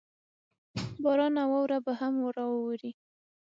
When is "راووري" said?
2.35-2.91